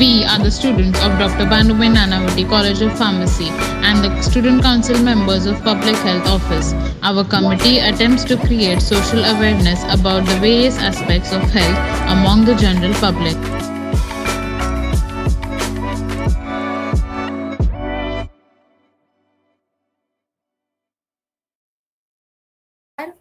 [0.00, 1.46] We are the students of Dr.
[1.52, 3.48] Banubhai Nanavati College of Pharmacy
[3.88, 6.74] and the Student Council members of Public Health Office.
[7.02, 11.78] Our committee attempts to create social awareness about the various aspects of health
[12.16, 13.36] among the general public.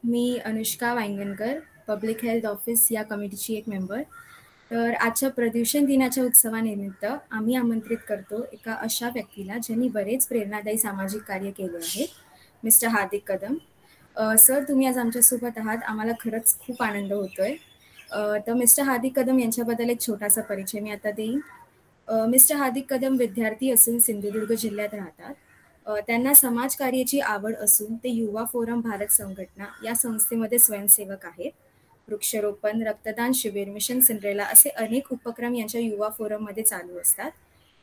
[0.06, 4.02] Me Anushka Vangankar public health office या कमिटीची एक member
[4.71, 11.23] तर आजच्या प्रदूषण दिनाच्या उत्सवानिमित्त आम्ही आमंत्रित करतो एका अशा व्यक्तीला ज्यांनी बरेच प्रेरणादायी सामाजिक
[11.29, 12.07] कार्य केले आहे.
[12.63, 13.57] मिस्टर हार्दिक कदम.
[14.39, 15.79] सर तुम्ही आज आमच्यासोबत आहात.
[15.89, 17.55] आम्हाला खरंच खूप आनंद होतोय.
[18.47, 21.41] तर मिस्टर हार्दिक कदम यांच्याबद्दल एक छोटासा परिचय मी आता देईन.
[22.29, 25.35] मिस्टर हार्दिक कदम विद्यार्थी असून सिंधुदुर्ग जिल्ह्यात राहतात.
[26.07, 31.51] त्यांना समाजकार्याची आवड असून ते युवा फोरम भारत संघटना या संस्थेमध्ये स्वयंसेवक आहेत.
[32.11, 37.31] वृक्षरोपण रक्तदान शिबिर मिशन सिंड्रेला असे अनेक उपक्रम यांच्या युवा फोरममध्ये चालू असतात.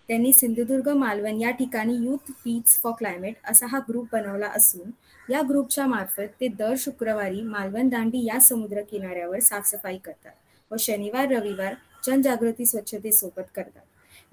[0.09, 4.91] त्यांनी सिंधुदुर्ग मालवण या ठिकाणी युथ फीट्स फॉर क्लायमेट असा हा ग्रुप बनवला असून
[5.29, 11.27] या ग्रुपच्या मार्फत ते दर शुक्रवारी मालवण दांडी या समुद्र किनाऱ्यावर साफसफाई करतात व शनिवार
[11.31, 11.73] रविवार
[12.05, 13.81] जनजागृती स्वच्छतेसोबत करतात.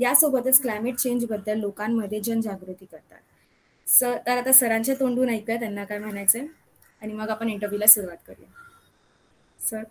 [0.00, 3.20] यासोबतच क्लायमेट चेंजबद्दल लोकांमध्ये जनजागृती करतात.
[3.86, 6.46] सर तर आता सरांच्या तोंडून ऐकूया त्यांना काय म्हणायचंय?
[7.02, 8.63] आणि मग आपण इंटरव्ह्यूला सुरुवात करूया.
[9.64, 9.84] Sir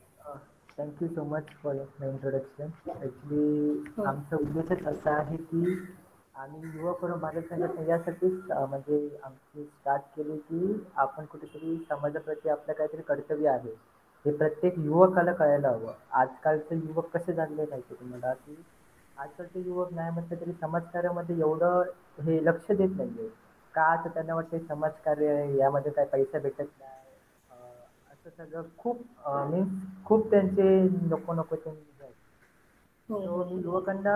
[0.77, 5.75] thank you so much for introduction actually आमचा उद्देशच असा आहे की
[6.35, 12.73] आम्ही युवा फोरम भारत संघटना यासाठीच म्हणजे आमची स्टार्ट केली की आपण कुठेतरी समाजाप्रती आपलं
[12.73, 13.75] काहीतरी कर्तव्य आहे.
[14.25, 15.93] हे प्रत्येक युवकाला कळायला हवं.
[16.11, 18.55] आजकालचे युवक कसे झालेले माहिती तुम्हाला की
[19.17, 21.81] आजकालचे युवक नाही म्हटलं तरी समाजकार्यामध्ये एवढं
[22.23, 23.27] हे लक्ष देत नाहीये.
[23.75, 27.02] का तर त्यांना वाटते समाजकार्य यामध्ये काय पैसा भेटत नाही.
[28.27, 29.01] सगळं खूप
[29.47, 30.69] मीन्स खूप त्यांचे
[31.05, 31.71] नको नको ते
[33.09, 34.15] मी युवकांना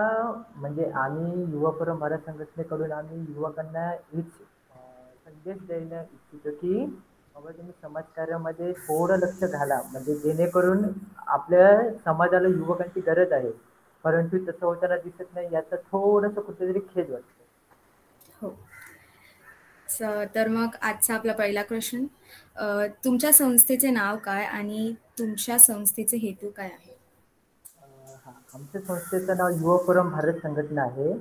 [0.56, 4.30] म्हणजे आम्ही युवा भारत संघटनेकडून आम्ही युवकांना हीच
[5.24, 6.84] संदेश द्यायला इच्छितो की
[7.34, 9.80] बाबा तुम्ही समाजकार्यामध्ये थोडं लक्ष घाला.
[9.84, 10.84] म्हणजे जेणेकरून
[11.28, 11.68] आपल्या
[12.04, 13.50] समाजाला युवकांची गरज आहे.
[14.04, 17.44] परंतु तसं होताना दिसत नाही याचा थोडंसं कुठेतरी खेद वाटतं.
[18.42, 18.54] हो.
[20.34, 22.04] तर मग आजचा आपला पहिला प्रश्न
[23.04, 26.96] तुमच्या संस्थेचे नाव काय आणि तुमच्या संस्थेचे हेतू काय आहे?
[28.54, 31.12] आमच्या संस्थेचं नाव युवा फोरम भारत संघटना आहे.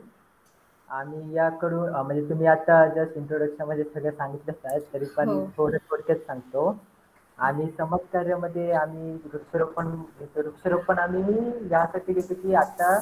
[0.89, 6.69] आणि याकडून म्हणजे तुम्ही आता जस्ट इंट्रोडक्शनमध्ये सगळं सांगितलंच आहे तरी पण थोडं थोडक्यात सांगतो.
[7.37, 9.89] आणि समाजकार्यामध्ये आम्ही वृक्षारोपण
[10.19, 11.35] घेतो वृक्षारोपण आम्ही
[11.71, 12.97] यासाठी घेतो की आता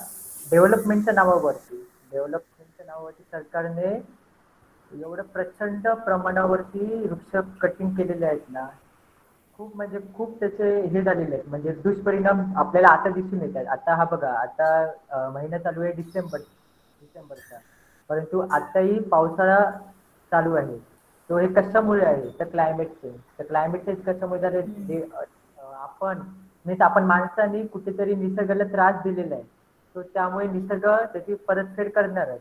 [0.47, 1.77] डेव्हलपमेंटच्या नावावरती
[2.11, 3.93] डेव्हलपमेंटच्या नावावरती सरकारने
[4.95, 8.67] एवढं प्रचंड प्रमाणावरती वृक्ष कटिंग केलेले आहेत ना
[9.59, 11.47] खूप म्हणजे खूप त्याचे हे झालेले आहेत.
[11.49, 13.67] म्हणजे दुष्परिणाम आपल्याला आता दिसून येत आहेत.
[13.67, 17.57] आता हा बघा आता महिना चालू आहे डिसेंबर डिसेंबरचा.
[18.09, 19.59] परंतु आताही पावसाळा
[20.31, 20.77] चालू आहे.
[21.29, 22.29] तो हे कशामुळे आहे?
[22.39, 24.61] तर क्लायमेट चेंज तर क्लायमेट चेंज कशामुळे झाले?
[24.61, 25.01] जे
[25.57, 26.19] आपण
[26.65, 29.43] मीन्स आपण माणसाने कुठेतरी निसर्गाला त्रास दिलेला आहे.
[29.95, 32.39] तो त्यामुळे निसर्ग त्याची परतफेड करणार आहे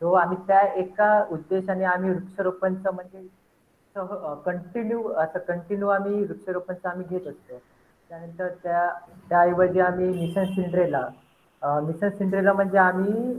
[0.00, 3.26] तो आम्ही त्या एका उद्देशाने आम्ही वृक्षारोपणचं म्हणजे
[3.94, 7.58] सह कंटिन्यू असं कंटिन्यू आम्ही वृक्षारोपणचं आम्ही घेत असतो.
[8.10, 8.88] त्यानंतर त्या
[9.30, 11.08] त्याऐवजी आम्ही मिशन सिंड्रेला
[11.82, 13.30] मिशन सिंड्रेला म्हणजे आम्ही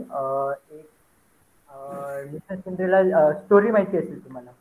[0.71, 0.85] एक
[2.31, 4.51] मिशन सिंड्रेला स्टोरी माहिती असेल तुम्हाला?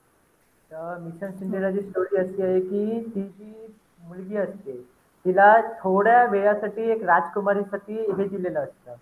[0.71, 3.67] तर मिशन सिंड्रेलाची स्टोरी अशी आहे की ती जी
[4.01, 4.81] मुलगी असते
[5.25, 8.95] तिला थोड्या वेळासाठी एक राजकुमारीसाठी हे दिलेलं असतं.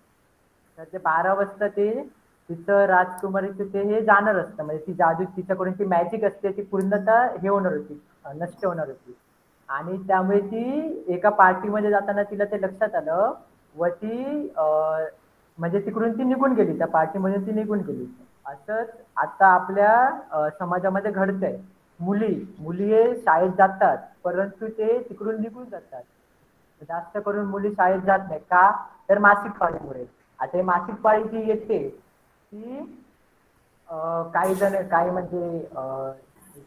[0.77, 1.87] तर ते बारा वाजता ते
[2.49, 4.63] तिचं राजकुमारी तिथे हे जाणार असतं.
[4.63, 8.01] म्हणजे ती जादू तिच्याकडून ती मॅजिक असते ती पूर्णतः हे होणार होती
[8.35, 9.15] नष्ट होणार होती.
[9.69, 13.33] आणि त्यामुळे ती एका पार्टीमध्ये जाताना तिला ते लक्षात आलं.
[13.75, 14.51] व ती
[15.57, 16.77] म्हणजे तिकडून ती निघून गेली.
[16.77, 18.05] त्या पार्टीमधून ती निघून गेली.
[18.45, 21.57] असंच आता आपल्या समाजामध्ये घडतंय.
[21.99, 26.01] मुली मुली हे शाळेत जातात परंतु ते तिकडून निघून जातात.
[26.81, 28.71] जास्त करून मुली शाळेत जात नाही का?
[29.09, 30.05] तर मासिक पाळीमुळे.
[30.39, 31.77] आता मासिक पाळी जी येते
[32.55, 32.79] ती
[34.33, 35.59] काही जण काही म्हणजे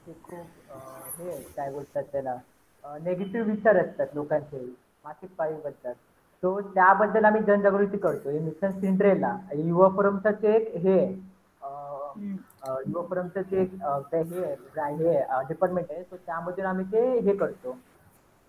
[0.05, 0.33] खूप
[1.19, 2.37] हे काय बोलतात त्याला
[2.85, 4.65] नेगेटिव्ह विचार असतात लोकांचे
[5.05, 5.93] मासिक पाळीबद्दल
[6.43, 10.99] तो त्याबद्दल आम्ही जनजागृती करतो हे मिशन सिंड्रेला युवा फोरमचं एक हे
[12.17, 13.73] युवा फोरमचं एक
[14.13, 15.13] हे हे
[15.49, 16.03] डिपार्टमेंट आहे.
[16.03, 17.77] सो त्यामधून आम्ही ते हे करतो.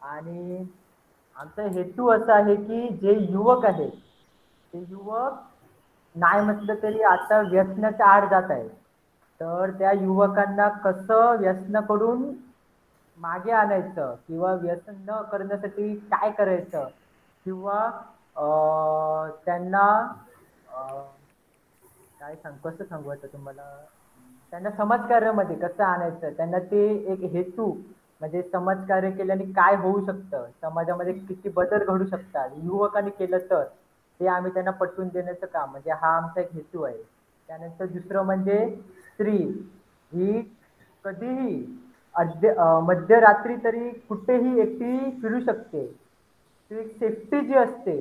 [0.04, 0.66] आणि
[1.38, 3.92] आमचा हेतू असा आहे की जे युवक आहेत
[4.74, 5.40] ते युवक
[6.16, 8.68] नाही म्हटलं तरी आता व्यसनाच्या आड जात आहे
[9.42, 12.24] तर त्या युवकांना कसं व्यसनाकडून
[13.18, 16.88] मागे आणायचं किंवा व्यसन न करण्यासाठी काय करायचं
[17.46, 17.90] किंवा
[19.46, 19.86] त्यांना
[22.20, 23.64] काय सांग कसं सांगू आता तुम्हाला?
[24.54, 26.32] त्यांना समाजकार्यामध्ये कसं आणायचं?
[26.38, 27.72] त्यांना ते एक हेतू
[28.22, 30.46] म्हणजे समाजकार्य केल्याने काय होऊ शकतं?
[30.62, 32.50] समाजामध्ये किती बदल घडू शकतात?
[32.64, 33.64] युवकांनी केलं तर.
[34.20, 36.98] ते आम्ही त्यांना पटवून देण्याचं काम म्हणजे हा आमचा एक हेतू आहे.
[37.50, 38.58] त्यानंतर दुसरं म्हणजे
[39.06, 39.38] स्त्री.
[40.12, 40.42] ही
[41.06, 41.56] कधीही
[42.16, 45.86] अद्य मध्यरात्री तरी कुठेही एकटी फिरू शकते.
[46.72, 47.96] ती एक सेफ्टी जी असते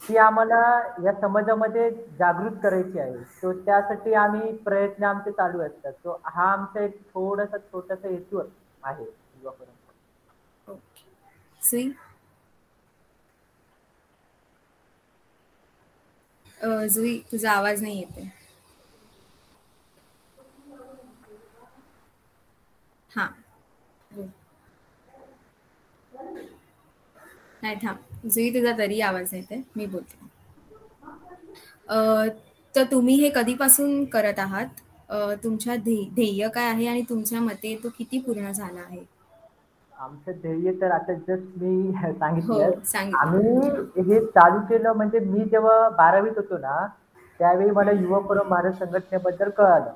[0.00, 0.58] ती आम्हाला
[1.04, 3.16] या समाजामध्ये जागृत करायची आहे.
[3.32, 5.92] सो त्यासाठी आम्ही प्रयत्न आमचे चालू असतात.
[5.94, 8.38] सो हा आमचा एक थोडासा छोटासा हेतू
[8.82, 10.74] आहे युवा परंपरा
[11.62, 11.90] सुई
[16.60, 18.28] जुई तुझा आवाज नाही येते
[23.10, 23.26] हा.
[27.62, 27.96] नाही थांब.
[28.26, 30.18] जुई तुझा तरी आवाज येते मी बोलते.
[32.74, 34.66] तर तुम्ही हे कधीपासून करत आहात?
[35.44, 36.86] तुमच्या ध्येय काय आहे?
[36.86, 39.04] आणि तुमच्या मते तो किती पूर्ण झाला आहे?
[40.00, 42.70] आमचं ध्येय तर आता जस्ट मी सांगितलं.
[43.16, 46.86] आम्ही हे चालू केलं म्हणजे मी जेव्हा बारावीत होतो ना
[47.40, 49.90] त्यावेळी मला युवा परम भारत संघटनेबद्दल कळालं.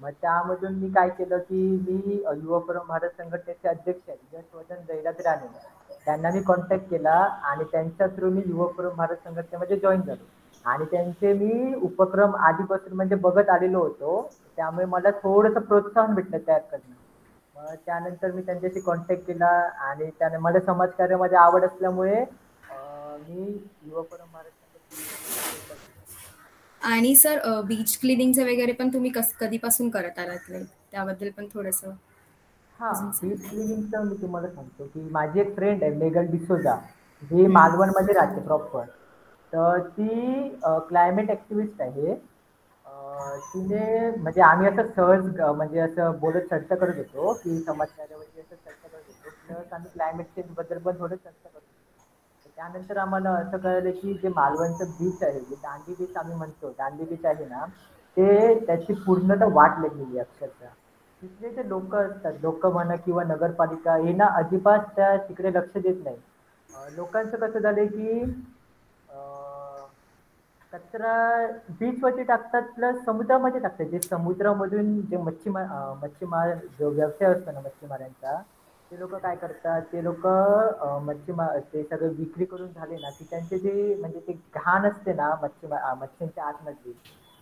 [0.00, 5.46] मग त्यामधून मी काय केलं की मी युवा परम भारत संघटनेचे अध्यक्ष जसवदन जयराज राणे.
[6.06, 10.24] त्यांना मी कॉन्टॅक्ट केला आणि त्यांच्या थ्रू मी युवा परम भारत संघटनेमध्ये जॉईन झालो.
[10.64, 14.30] आणि त्यांचे मी उपक्रम आधीपासून म्हणजे बघत आलेलो होतो.
[14.56, 16.92] त्यामुळे मला थोडंसं प्रोत्साहन भेटलं तयार करणं
[17.56, 19.46] मग त्यानंतर मी त्यांच्याशी कॉन्टॅक्ट केला
[19.82, 22.24] आणि त्याने मला समाजकार्यामध्ये आवड असल्यामुळे
[23.20, 23.46] मी
[23.82, 24.50] युवा परम भारत
[26.80, 30.50] आणि सर बीच क्लिनिंगचे वगैरे पण तुम्ही कस कधीपासून करत आलात?
[30.90, 31.84] त्याबद्दल पण थोडस.
[32.74, 32.90] हा
[33.20, 36.74] बीच क्लिनिंगचं मी तुम्हाला सांगतो की माझी एक फ्रेंड आहे मेगल डिसोजा.
[37.22, 38.84] जी मालवणमध्ये राहते प्रॉपर
[39.52, 40.08] तर ती
[40.88, 42.14] क्लायमेट ऍक्टिव्हिस्ट आहे.
[43.44, 48.88] तिने म्हणजे आम्ही असं सहज म्हणजे असं बोलत चर्चा करत होतो की समाजकार्यावरती असं चर्चा
[48.88, 49.30] करत होतो.
[49.38, 52.50] प्लस आम्ही क्लायमेट चेंजबद्दल पण थोडं चर्चा करत होतो.
[52.56, 57.04] त्यानंतर आम्हाला असं कळलं की जे मालवणचं बीच आहे जे दांडी बीच आम्ही म्हणतो दांडी
[57.04, 57.64] बीच आहे ना
[58.16, 60.68] ते त्याची पूर्णतः वाट लागलेली अक्षरशः.
[61.22, 66.04] तिथले जे लोक असतात लोक म्हणा किंवा नगरपालिका हे ना अजिबात त्या तिकडे लक्ष देत
[66.04, 66.16] नाही.
[66.90, 68.20] लोकांचं कसं झालंय की
[70.74, 71.14] कचरा
[71.70, 73.86] बीचवरती टाकतात प्लस समुद्रामध्ये टाकतात.
[73.86, 75.66] जे समुद्रामधून जे मच्छीमार
[76.02, 78.40] मच्छीमार जो व्यवसाय असतो ना मच्छीमारांचा
[78.90, 79.82] ते लोक काय करतात?
[79.84, 80.26] ते लोक
[81.04, 85.28] मच्छीमार ते सगळं विक्री करून झाले ना की त्यांचे जे म्हणजे ते घाण असते ना
[85.42, 86.92] मच्छीमार मच्छींच्या आतमधली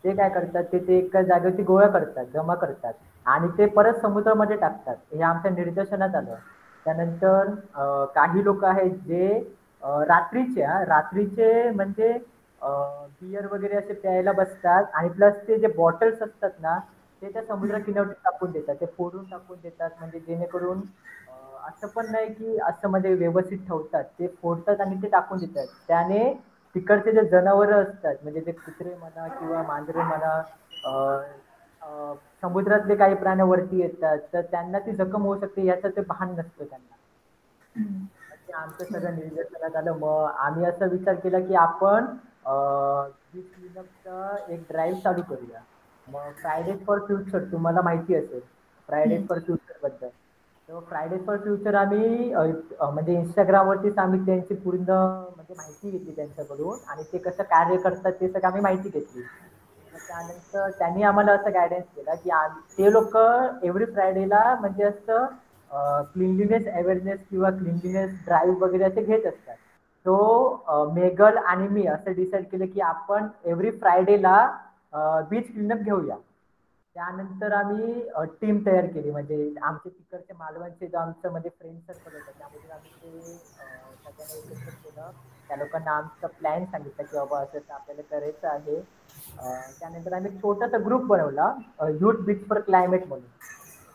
[0.05, 0.65] ते काय करतात?
[0.65, 2.93] ते ते एका जागेवरती गोळा करतात जमा करतात.
[3.27, 4.97] आणि ते परत समुद्रामध्ये टाकतात.
[5.07, 6.35] हे आमच्या निर्देशनात आलं.
[6.87, 7.51] त्यानंतर
[8.15, 9.29] काही लोक आहेत जे
[10.09, 12.13] रात्रीचे रात्रीचे म्हणजे
[12.63, 14.85] बियर वगैरे असे प्यायला बसतात.
[14.93, 16.79] आणि प्लस ते जे बॉटल्स असतात ना
[17.23, 18.75] ते त्या समुद्र किनारी टाकून देतात.
[18.77, 19.91] ते फोडून टाकून देतात.
[19.95, 20.81] म्हणजे जेणेकरून
[21.69, 24.05] असं पण नाही की असं म्हणजे व्यवस्थित ठेवतात.
[24.11, 25.67] ते फोडतात आणि ते टाकून देतात.
[25.89, 26.33] त्याने
[26.75, 30.41] तिकडचे जे जनावर असतात म्हणजे ते कुत्रे म्हणा किंवा मांजरे म्हणा
[32.43, 36.65] समुद्रातले काही प्राणी वरती येतात तर त्यांना ती जखम होऊ शकते याचं ते भान नसतं
[36.65, 36.97] त्यांना.
[38.53, 39.93] आमचं सगळं निदर्शनात आलं.
[39.95, 42.07] मग आम्ही असा विचार केला की आपण
[44.49, 45.61] एक ड्राईव्ह चालू करूया.
[46.07, 48.41] मग फ्रायडे फॉर फ्युचर तुम्हाला माहिती असेल
[48.89, 50.09] फ्रायडे फॉर फ्युचरबद्दल.
[50.69, 57.03] तर फ्रायडे फॉर फ्युचर आम्ही म्हणजे इंस्टाग्रामवरतीच आम्ही त्यांची पूर्ण म्हणजे माहिती घेतली त्यांच्याकडून आणि
[57.05, 59.23] ते कसं कार्य करतात ते सगळं आम्ही माहिती घेतली.
[60.01, 62.31] त्यानंतर त्यांनी आम्हाला असं गायडन्स केला की
[62.79, 65.27] ते लोक एव्हरी फ्रायडेला म्हणजे असं
[65.73, 69.57] क्लिनलीनेस अवेअरनेस किंवा क्लिनलीनेस ड्राईव्ह वगैरे असे घेत असतात.
[70.07, 74.37] तो मेगल आणि मी असं डिसाईड केलं की आपण एव्हरी फ्रायडेला
[75.31, 76.17] बीच क्लीनअप घेऊया.
[76.97, 77.93] त्यानंतर आम्ही
[78.41, 79.11] टीम तयार केली.
[79.11, 83.37] म्हणजे आमचे तिकडचे मालवणचे जो आमचं म्हणजे फ्रेंड सर्कल होतं त्यामध्ये आम्ही ते
[84.05, 85.11] सगळ्यांना एकत्र केलं.
[85.49, 88.81] त्या लोकांना आमचा प्लॅन सांगितलं की बाबा असं आपल्याला करायचं आहे.
[89.71, 91.53] त्यानंतर आम्ही छोटासा ग्रुप बनवला
[92.01, 93.29] युथ बीच फॉर क्लायमेट म्हणून.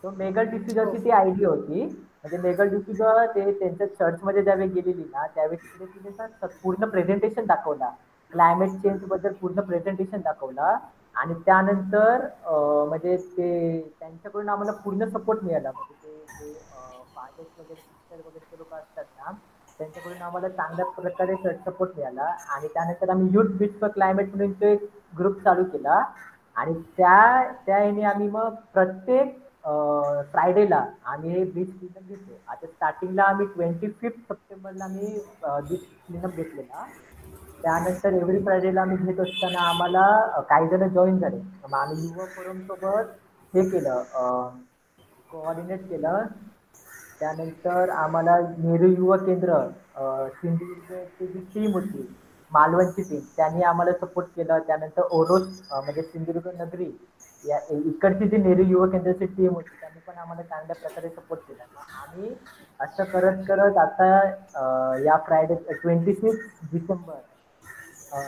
[0.08, 1.84] सो मेगल डिफ्युजरची ती आयडिया होती.
[1.84, 7.90] म्हणजे मेगल डिफ्युजर ते त्यांच्या चर्चमध्ये ज्यावेळी गेलेली ना त्यावेळी तिकडे तिने पूर्ण प्रेझेंटेशन दाखवला.
[8.32, 10.78] क्लायमेट चेंजबद्दल पूर्ण प्रेझेंटेशन दाखवला.
[11.16, 12.26] आणि त्यानंतर
[12.88, 13.50] म्हणजे ते
[14.00, 15.72] त्यांच्याकडून आम्हाला पूर्ण सपोर्ट मिळाला.
[15.72, 16.54] म्हणजे ते
[17.16, 19.32] फादर्स वगैरे सिस्टर वगैरे लोक असतात ना
[19.80, 21.36] त्यांच्याकडून आम्हाला चांगल्या प्रकारे
[21.66, 22.34] सपोर्ट मिळाला.
[22.50, 26.04] आणि त्यानंतर आम्ही युथ बीच फॉर क्लायमेट म्हणून तो एक ग्रुप चालू केला.
[26.56, 27.78] आणि त्या त्या
[28.10, 29.38] आम्ही मग प्रत्येक
[30.32, 35.08] फ्रायडेला आम्ही हे बीच क्लीनअप घेतो आता स्टार्टिंगला आम्ही ट्वेंटी फिफ्थ सप्टेंबरला आम्ही
[35.70, 36.86] बीच क्लीनअप घेतलेला.
[37.64, 40.06] त्यानंतर एव्हरी फ्रायडेला आम्ही घेत असताना आम्हाला
[40.50, 41.38] काही जण जॉईन झाले.
[41.64, 43.12] मग आम्ही युवा फोरमसोबत
[43.54, 44.04] हे केलं
[45.30, 46.26] कोऑर्डिनेट केलं.
[47.20, 49.60] त्यानंतर आम्हाला नेहरू युवा केंद्र
[50.34, 52.08] सिंधुदुर्गची जी टीम होती
[52.51, 54.60] मालवणची टीम त्यांनी आम्हाला सपोर्ट केला.
[54.60, 56.92] त्यानंतर ओरोस म्हणजे सिंधुदुर्ग नगरी
[57.44, 61.63] या इकडची जी नेहरू युवक केंद्राची टीम होती त्यांनी पण आम्हाला चांगल्या प्रकारे सपोर्ट केला.
[61.94, 62.34] आणि
[62.80, 64.08] असं करत करत आता
[65.00, 67.20] या Friday twenty six December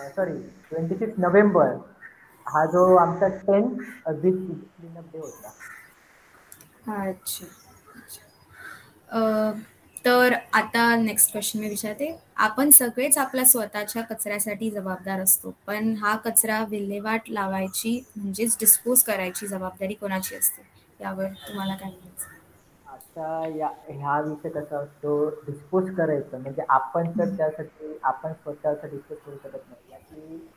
[0.10, 1.74] sorry twenty six November
[2.46, 5.52] हा जो आमचा टेन्थ बीच क्लीनअप डे होता.
[6.90, 8.26] अच्छा.
[10.06, 12.08] तर आता नेक्स्ट क्वेश्चन मी विचारते.
[12.38, 19.48] आपण सगळेच आपल्या स्वतःच्या कचऱ्यासाठी जबाबदार असतो पण हा कचरा विल्हेवाट लावायची म्हणजेच डिस्पोज करायची
[19.48, 20.62] जबाबदारी कोणाची असते?
[21.00, 22.38] यावर तुम्हाला काय म्हणायचं?
[22.88, 25.14] आता या ह्या विषय कसा असतो?
[25.46, 29.92] डिस्पोज करायचं म्हणजे आपण तर त्यासाठी आपण स्वतः डिस्पोज करू शकत नाही.
[29.92, 30.48] याची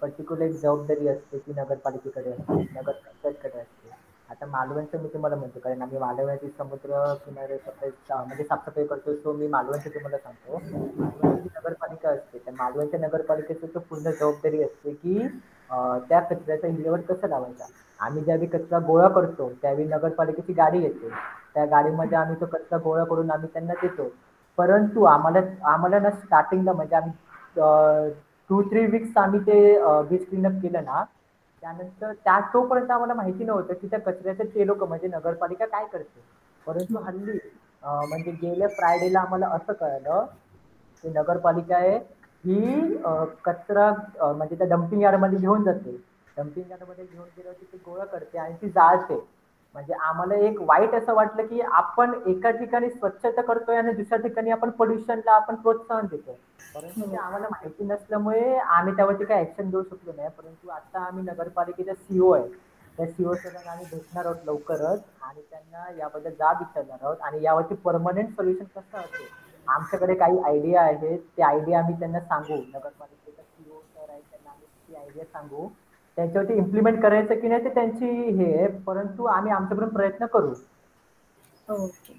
[0.00, 3.89] पर्टिक्युलर जबाबदारी असते ती नगरपालिकेकडे असते नगरपंचायतकडे असते.
[4.40, 7.56] आता मालवणचं मी तुम्हाला म्हणतो कारण आम्ही मालवणाची समुद्र किनारे
[8.10, 10.60] म्हणजे साफसफाई करतो सो मी मालवणचं तुम्हाला सांगतो.
[10.96, 15.18] मालवणची नगरपालिका असते त्या मालवणच्या नगरपालिकेची पूर्ण जबाबदारी असते की
[16.08, 17.66] त्या कचऱ्याचा विल्हेवाट कसं लावायचा?
[17.98, 21.08] आम्ही ज्यावेळी कचरा गोळा करतो त्यावेळी नगरपालिकेची गाडी येते.
[21.54, 24.08] त्या गाडीमध्ये आम्ही तो कचरा गोळा करून आम्ही त्यांना देतो.
[24.58, 28.10] परंतु आम्हाला आम्हाला ना स्टार्टिंगला म्हणजे आम्ही
[28.50, 29.58] टू थ्री वीक्स आम्ही ते
[30.08, 31.02] बीच क्लीनअप केलं ना
[31.62, 36.20] त्यानंतर त्या तोपर्यंत आम्हाला माहिती नव्हतं की त्या कचऱ्याचं ते लोक म्हणजे नगरपालिका काय करते.
[36.66, 37.38] परंतु हल्ली
[37.82, 40.24] म्हणजे गेल्या फ्रायडेला आम्हाला असं कळलं
[41.04, 41.96] की नगरपालिका आहे
[42.44, 42.96] ही
[43.44, 43.90] कचरा
[44.22, 45.96] म्हणजे त्या डम्पिंग यार्डमध्ये घेऊन जाते.
[46.36, 49.18] डम्पिंग यार्डमध्ये घेऊन गेल्यावरती ती गोळा करते आणि ती जाळते.
[49.74, 54.50] म्हणजे आम्हाला एक वाईट असं वाटलं की आपण एका ठिकाणी स्वच्छता करतोय आणि दुसऱ्या ठिकाणी
[54.50, 56.34] आपण पोल्युशनला आपण प्रोत्साहन देतोय.
[56.74, 60.28] परंतु आम्हाला माहिती नसल्यामुळे आम्ही त्यावरती काही ऍक्शन घेऊ शकलो नाही.
[60.28, 62.48] परंतु आता आम्ही नगरपालिकेचा सीओ आहे.
[62.96, 67.74] त्या सीओ सगळ्यांना आम्ही भेटणार आहोत लवकरच आणि त्यांना याबद्दल जाब विचारणार आहोत आणि यावरती
[67.74, 69.26] परमनंट सोल्युशन कसं असेल?
[69.68, 71.18] आमच्याकडे काही आयडिया आहेत.
[71.36, 72.56] ते आयडिया आम्ही त्यांना सांगू.
[72.56, 75.68] नगरपालिकेचा सीओ सर आहे त्यांना आम्ही ती आयडिया सांगू.
[76.16, 80.54] त्यांच्यावरती इम्प्लिमेंट करायचं की नाही ते त्यांची हे आहे परंतु आम्ही आमच्याकडून प्रयत्न करू.
[81.68, 82.14] ओके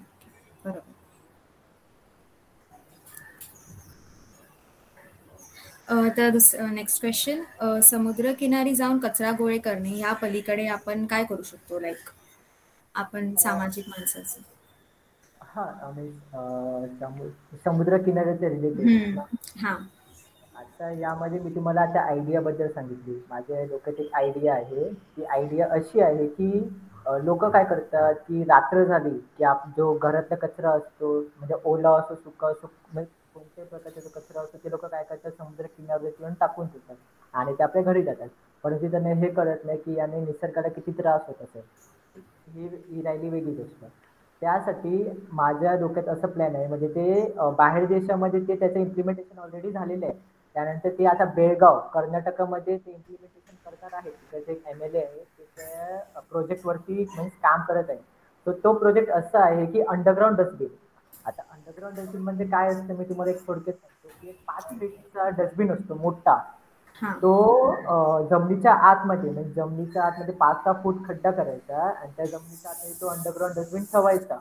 [0.58, 0.94] बरोबर.
[6.10, 7.44] तर दुस नेक्स्ट क्वेश्चन
[7.84, 11.78] समुद्र किनारी जाऊन कचरा गोळे करणे या पलीकडे आपण काय करू शकतो?
[11.80, 12.08] लाईक
[12.94, 14.40] आपण सामाजिक माणसाचं.
[15.44, 15.64] हा
[17.60, 18.90] समुद्र किनाऱ्याच्या रिलेटेड
[19.56, 19.76] हा.
[20.82, 23.14] आता यामध्ये मी तुम्हाला आता आयडिया बद्दल सांगितली.
[23.30, 24.88] माझ्या डोक्यात एक आयडिया आहे.
[24.92, 26.50] ती आयडिया अशी आहे की
[27.20, 32.14] लोक काय करतात की रात्र झाली की आप जो घरातला कचरा असतो म्हणजे ओला असो
[32.14, 36.34] सुका असो म्हणजे कोणत्याही प्रकारचा जो कचरा असतो ते लोक काय करतात समुद्र किनाऱ्यावर येऊन
[36.40, 36.96] टाकून देतात
[37.34, 38.28] आणि ते आपल्या घरी जातात.
[38.64, 41.62] परंतु त्यांना हे कळत नाही की याने निसर्गाला किती त्रास होत असेल.
[42.48, 43.84] ही ही राहिली वेगळी गोष्ट.
[44.42, 46.66] त्यासाठी माझ्या डोक्यात असं प्लॅन आहे.
[46.68, 50.14] म्हणजे ते बाहेर देशामध्ये ते त्याचं इम्प्लिमेंटेशन ऑलरेडी झालेलं आहे.
[50.56, 55.20] त्यानंतर ते आता बेळगाव कर्नाटकामध्ये ते इम्प्लिमेंटेशन करणार आहे तिकडचे एक एम एल ए आहे
[55.20, 57.98] ते त्या प्रोजेक्टवरती म्हणजे काम करत आहे.
[58.46, 60.68] तर तो प्रोजेक्ट असा आहे की अंडरग्राऊंड डस्टबिन
[61.26, 65.28] आता अंडरग्राऊंड डस्टबिन म्हणजे काय असतं मी तुम्हाला एक थोडक्यात सांगतो की एक पाच लिटरचा
[65.42, 66.36] डस्टबिन असतो मोठा.
[66.96, 73.00] तो जमिनीच्या आतमध्ये म्हणजे जमिनीच्या आतमध्ये पाच सहा फूट खड्डा करायचा आणि त्या जमिनीच्या आतमध्ये
[73.00, 74.38] तो अंडरग्राऊंड डस्टबिन ठेवायचा.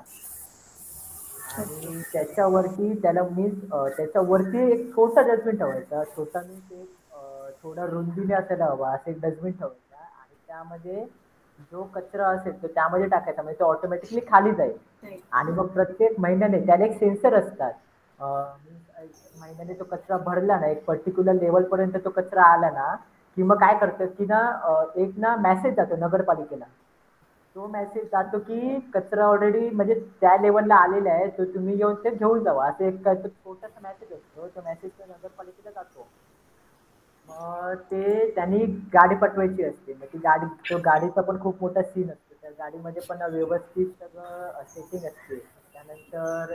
[1.57, 3.63] आणि त्याच्यावरती त्याला मीन्स
[3.97, 6.03] त्याच्यावरती एक छोटा डस्टबिन ठेवायचा.
[6.17, 6.87] छोटा मीन्स एक
[7.63, 10.03] थोडा रुंदीने असायला हवा असं एक डस्टबिन ठेवायचा.
[10.21, 11.05] आणि त्यामध्ये
[11.71, 14.77] जो कचरा असेल तो त्यामध्ये टाकायचा म्हणजे तो ऑटोमॅटिकली खाली जाईल.
[15.31, 17.73] आणि मग प्रत्येक महिन्याने त्याला एक सेन्सर असतात.
[19.39, 22.95] महिन्याने तो कचरा भरला ना एक पर्टिक्युलर लेवलपर्यंत तो कचरा आला ना
[23.37, 24.39] की मग काय करतात की ना
[24.95, 26.65] एक ना मेसेज जातो नगरपालिकेला.
[27.55, 32.09] तो मेसेज जातो की कचरा ऑलरेडी म्हणजे त्या लेवलला आलेला आहे तो तुम्ही येऊन ते
[32.11, 32.67] घेऊन जावा.
[32.67, 36.07] असं एक छोटासा मेसेज असतो तो मेसेज नगरपालिकेला जातो.
[37.25, 38.57] मग ते त्यांनी
[38.93, 39.93] गाडी पाठवायची असते.
[39.93, 42.35] मग ती गाडी तो गाडीचा पण खूप मोठा सीन असतो.
[42.41, 45.35] त्या गाडीमध्ये पण व्यवस्थित सगळं सेटिंग असते.
[45.73, 46.53] त्यानंतर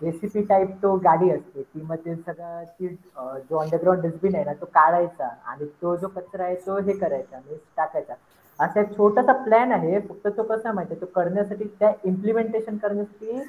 [0.00, 1.62] जेसीपी टाईप तो गाडी असते.
[1.64, 5.28] ती मग ते सगळं ती जो अंडरग्राऊंड डस्टबिन आहे ना तो काढायचा.
[5.44, 8.14] आणि तो जो कचरा आहे तो हे करायचा म्हणजे टाकायचा.
[8.60, 9.98] असा एक छोटासा प्लॅन आहे.
[10.00, 13.40] फक्त तो कसा माहिती तो करण्यासाठी त्या इम्प्लिमेंटेशन करण्यासाठी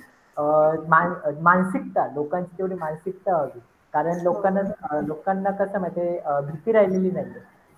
[0.89, 3.59] मान मानसिकता लोकांची तेवढी मानसिकता हवी.
[3.93, 6.01] कारण लोकांना लोकांना कसं माहिती
[6.47, 7.25] भीती राहिलेली नाही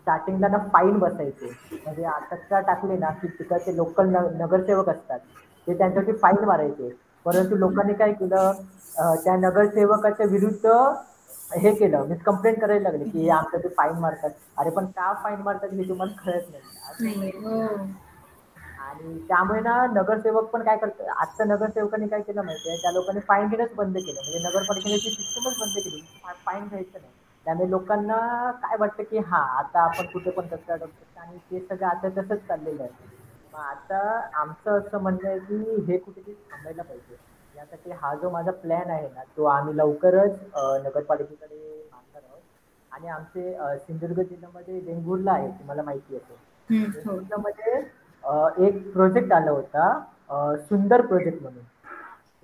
[0.08, 1.50] स्टार्टिंगला ना फाईन बसायचे.
[1.76, 5.20] म्हणजे कचरा टाकले ना की तिकडचे लोकल नगरसेवक असतात
[5.68, 6.90] ते त्यांच्यासाठी फाईन मारायचे.
[7.26, 8.52] परंतु लोकांनी काय केलं?
[9.24, 10.70] त्या नगरसेवकाच्या विरुद्ध
[11.56, 14.30] हे केलं मीच कंप्लेंट करायला लागले की आमचं ते फाईन मारतात.
[14.56, 17.32] अरे पण का फाईन मारतात हे तुम्हाला कळत नाही.
[17.38, 17.76] हो.
[18.80, 22.78] आणि त्यामुळे ना नगरसेवक पण काय करतात आजच्या नगरसेवकांनी काय केलं माहिती आहे?
[22.78, 24.20] त्या लोकांनी फाईन घेणंच बंद केलं.
[24.22, 26.02] म्हणजे नगरपालिकेने ती सिस्टमच बंद केली.
[26.38, 27.14] फाईन घ्यायचं नाही.
[27.46, 28.16] त्यामुळे लोकांना
[28.62, 32.40] काय वाटतं की हा आता आपण कुठे पण कचरा टाकतो आणि ते सगळं आता तसंच
[32.42, 32.92] चाललेलं आहे.
[33.54, 34.00] मग आता
[34.36, 37.16] आमचं असं म्हणणं आहे की हे कुठेतरी थांबायला पाहिजे.
[37.56, 40.40] यासाठी हा जो माझा प्लॅन आहे ना तो आम्ही लवकरच
[40.86, 41.56] नगरपालिकेकडे
[41.92, 42.42] मागणार आहोत.
[42.92, 47.16] आणि आमचे सिंधुदुर्ग जिल्ह्यामध्ये वेंगुर्ला आहे तुम्हाला माहिती असेल हो.
[47.16, 47.74] वेंगुर्लामध्ये
[48.68, 51.64] एक प्रोजेक्ट आला होता सुंदर प्रोजेक्ट म्हणून.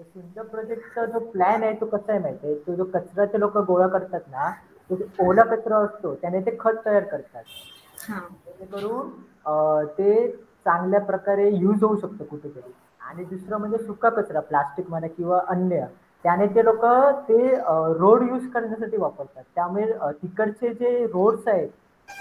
[0.04, 2.56] सुंदर प्रोजेक्टचा जो प्लॅन आहे तो कसा आहे माहिती आहे?
[2.58, 4.50] तो जो ते लोक गोळा करतात ना
[4.89, 7.44] तो जो ओला कचरा असतो त्याने ते खत तयार करतात.
[8.46, 9.10] जेणेकरून
[9.98, 10.28] ते
[10.66, 12.72] चांगल्या प्रकारे यूज होऊ शकतं कुठेतरी.
[13.10, 15.86] आणि दुसरं म्हणजे सुका कचरा प्लास्टिक म्हणा किंवा अन्य.
[16.25, 16.86] त्याने ते लोक
[17.30, 17.56] ते
[18.00, 19.44] रोड यूज करण्यासाठी वापरतात.
[19.56, 21.70] त्यामुळे तिकडचे जे रोड्स आहेत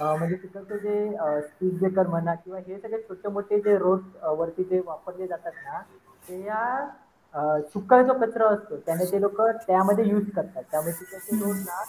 [0.00, 4.00] म्हणजे तिकडचे जे स्पीड ब्रेकर म्हणा किंवा हे सगळे छोटे मोठे जे रोड
[4.38, 5.80] वरती जे वापरले जातात ना
[6.28, 10.62] ते या सुका जो कचरा असतो त्याने ते लोक त्यामध्ये यूज करतात.
[10.70, 11.82] त्यामुळे तिकडचे रोड ना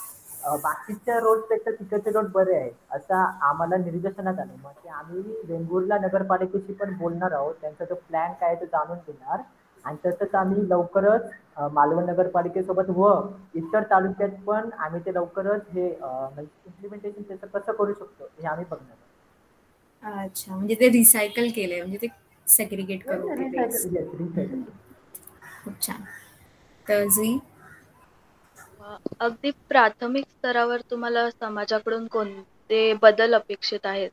[0.57, 2.71] बाकीच्या रोडपेक्षा तिकडचे रोड बरे आहेत.
[2.91, 4.53] असं आम्हाला निर्देशनात आलं.
[4.57, 7.53] मग ते आम्ही वेंगुर्ला नगरपालिकेशी पण बोलणार आहोत.
[7.61, 9.41] त्यांचा जो प्लॅन काय तो जाणून घेणार.
[9.85, 11.29] आणि तसंच आम्ही लवकरच
[11.73, 13.11] मालवण नगरपालिकेसोबत व
[13.55, 18.95] इतर तालुक्यात पण आम्ही ते लवकरच हे इम्प्लिमेंटेशन त्याचं कसं करू शकतो हे आम्ही बघणार
[20.03, 20.55] अच्छा.
[20.55, 21.79] म्हणजे ते रिसायकल केलंय.
[21.79, 22.07] म्हणजे ते
[22.47, 23.27] सेग्रिगेट करून
[25.55, 26.03] खूप छान.
[26.85, 27.39] तर अ,
[29.19, 34.11] अगदी प्राथमिक स्तरावर तुम्हाला समाजाकडून कोणते बदल अपेक्षित आहेत?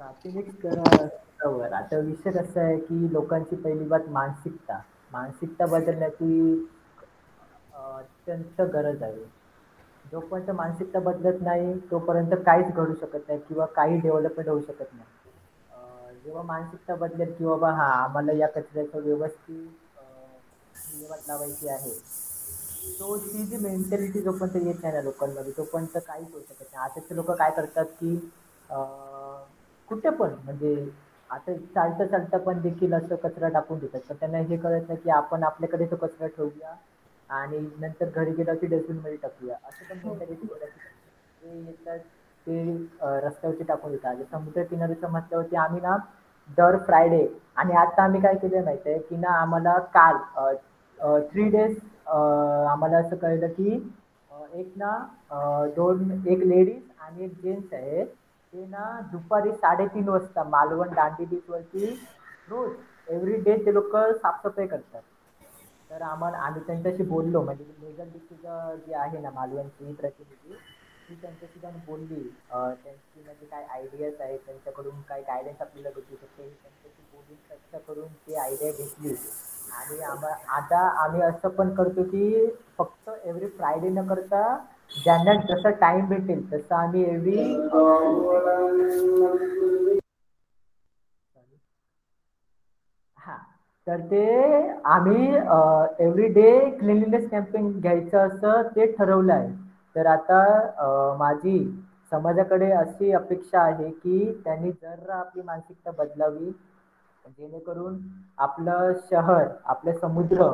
[0.00, 1.72] प्राथमिक स्तरावर.
[1.74, 4.80] आता विषय कसा आहे की लोकांची पहिली बात मानसिकता.
[5.12, 6.66] मानसिकता बदलण्याची
[7.74, 9.24] अत्यंत गरज आहे.
[10.04, 15.06] जोपर्यंत मानसिकता बदलत नाही तोपर्यंत काहीच घडू शकत नाही किंवा काही डेव्हलपमेंट होऊ शकत नाही.
[16.16, 19.66] जेव्हा मानसिकता बदलेल की बाबा हा आम्हाला या कचऱ्याचं व्यवस्थित
[20.84, 21.98] विल्हेवाट लावायची आहे
[22.96, 26.84] तो ती जी मेंटॅलिटी जोपर्यंत येत नाही ना लोकांमध्ये तोपर्यंत काहीच होऊ शकत नाही.
[26.84, 28.16] आताचे लोक काय करतात की
[29.88, 30.74] कुठे पण म्हणजे
[31.30, 34.00] आता चालता चालता पण देखील असं कचरा टाकून देतात.
[34.00, 36.74] पण त्यांना हे कळत नाही की आपण आपल्याकडे तो कचरा ठेवूया
[37.30, 39.56] आणि नंतर घरी गेला की डस्टबिनमध्ये टाकूया.
[39.62, 40.46] असं पण मेंटॅलिटी
[41.40, 41.98] ते येतात
[42.46, 42.62] ते
[43.18, 44.16] रस्त्यावरती टाकून देतात.
[44.30, 45.96] समुद्र किनाऱ्याचं म्हटल्यावरती आम्ही ना
[46.58, 50.16] दर फ्रायडे आणि आता आम्ही काय केलं माहिती आहे की ना आम्हाला काल
[51.24, 51.76] थ्री डेज
[52.08, 53.72] आम्हाला असं कळलं की
[54.52, 54.96] एक ना
[55.76, 58.06] दोन एक लेडीज आणि एक जेंट्स आहेत.
[58.52, 61.86] ते ना दुपारी साडेतीन वाजता मालवण दांडी बीच वरती
[62.48, 62.70] रोज
[63.08, 65.02] एव्हरी डे ते लोक साफसफाई करतात.
[65.90, 67.42] तर आम्हाला आम्ही त्यांच्याशी बोललो.
[67.42, 68.46] म्हणजे मेजर डिस्ट्रिक्ट
[68.86, 70.54] जी आहे ना मालवणची प्रतिनिधी
[71.08, 72.22] ती त्यांच्याशी जाऊन बोलली.
[72.50, 78.12] त्यांची म्हणजे काय आयडियाज आहेत त्यांच्याकडून काय गायडन्स आपल्याला भेटू शकते त्यांच्याशी बोलून चर्चा करून
[78.18, 79.14] ती आयडिया घेतली.
[79.78, 82.46] आणि आम्हा आता आम्ही असं पण करतो की
[82.78, 84.42] फक्त एव्हरी फ्रायडे न करता
[84.96, 87.36] ज्यांना जसं टाइम भेटेल तसं आम्ही एव्हरी
[93.18, 93.36] हा
[93.86, 94.22] तर ते
[94.86, 99.48] आम्ही एव्हरी डे क्लिनलीनेस कॅम्पेन घ्यायचं असं ते ठरवलं आहे.
[99.96, 101.58] तर आता माझी
[102.12, 106.52] समाजाकडे अशी अपेक्षा आहे की त्यांनी जर आपली मानसिकता बदलावी.
[107.28, 107.98] जेणेकरून
[108.38, 110.48] आपलं शहर आपले समुद्र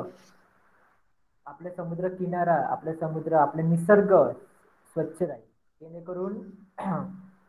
[1.46, 4.14] आपले समुद्र किनारा आपले समुद्र आपले निसर्ग
[4.96, 5.42] स्वच्छ राहील
[5.80, 6.32] जेणेकरून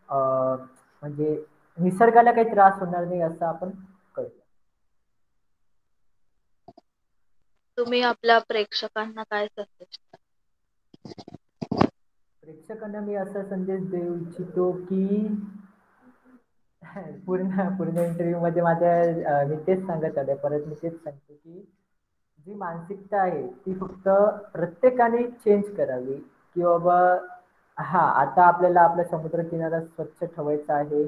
[0.10, 1.36] म्हणजे
[1.78, 3.70] निसर्गाला काही त्रास होणार नाही असं आपण
[4.16, 4.44] करूया
[7.78, 9.98] तुम्ही आपल्या प्रेक्षकांना काय संदेश?
[12.44, 15.06] प्रेक्षकांना मी असा संदेश देऊ इच्छितो की
[17.26, 21.62] पूर्ण पूर्ण इंटरव्ह्यू मध्ये माझ्या मी तेच सांगत आले परत मी तेच सांगतो की
[22.39, 24.08] जी मानसिकता आहे ती फक्त
[24.54, 26.15] प्रत्येकाने चेंज करावी.
[26.56, 26.98] की बाबा
[27.78, 31.06] हा आता आपल्याला आपला समुद्र किनारा स्वच्छ ठेवायचा आहे.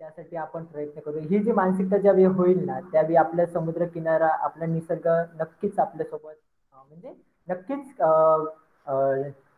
[0.00, 1.18] त्यासाठी आपण प्रयत्न करू.
[1.20, 6.34] ही जी मानसिकता ज्यावेळी होईल ना त्यावेळी आपल्या समुद्र किनारा आपला निसर्ग नक्कीच आपल्यासोबत
[6.74, 7.12] म्हणजे
[7.48, 8.00] नक्कीच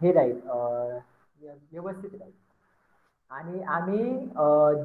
[0.01, 0.41] हे राहील
[1.71, 2.33] व्यवस्थित राहील.
[3.31, 4.03] आणि आम्ही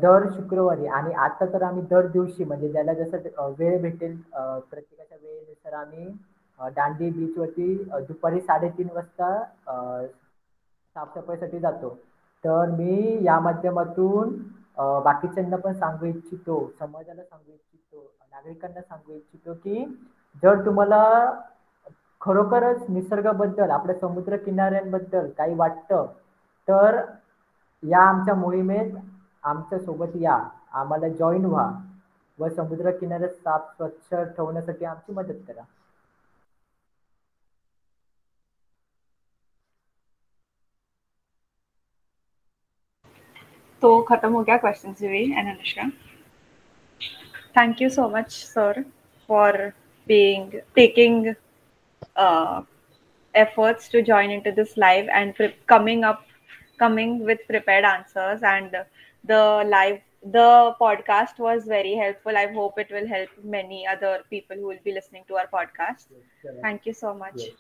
[0.02, 5.74] दर शुक्रवारी आणि आता तर आम्ही दर दिवशी म्हणजे ज्याला जसं वेळ भेटेल प्रत्येकाच्या वेळेनुसार
[5.76, 6.08] आम्ही
[6.60, 7.74] दांडी बीचवरती
[8.08, 9.34] दुपारी साडेतीन वाजता
[10.96, 11.90] साफसफाईसाठी जातो.
[12.44, 14.34] तर मी या माध्यमातून
[15.04, 19.86] बाकीच्यांना पण सांगू इच्छितो समाजाला सांगू इच्छितो नागरिकांना सांगू इच्छितो की
[20.44, 21.04] जर तुम्हाला
[22.22, 26.06] खरोखरच निसर्गाबद्दल आपल्या समुद्र किनाऱ्यांबद्दल काही वाटतं
[26.68, 27.00] तर
[27.84, 28.96] या आमच्या मोहिमेत
[29.44, 30.38] आमच्या सोबत या.
[30.74, 31.70] आम्हाला जॉईन व्हा
[32.40, 35.64] व समुद्र किनारे साफ़ स्वच्छ ठेवण्यासाठी आमची मदत करा.
[43.82, 45.84] तो खत्म हो गया क्वेश्चन भी and Anushka
[47.58, 48.82] thank you so much sir
[49.30, 49.72] for
[50.08, 50.46] being
[50.78, 51.18] taking
[52.18, 52.62] uh,
[53.34, 55.36] efforts to join into this live and
[55.68, 56.24] coming up
[56.80, 58.76] coming with prepared answers and
[59.24, 59.42] the
[59.76, 62.38] live the podcast was very helpful.
[62.38, 66.08] I hope it will help many other people who will be listening to our podcast.
[66.62, 67.52] Thank you so much.